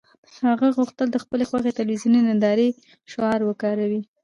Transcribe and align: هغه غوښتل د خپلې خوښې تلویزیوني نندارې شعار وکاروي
هغه 0.47 0.67
غوښتل 0.77 1.07
د 1.11 1.17
خپلې 1.23 1.43
خوښې 1.49 1.71
تلویزیوني 1.79 2.21
نندارې 2.27 2.69
شعار 3.11 3.39
وکاروي 3.45 4.01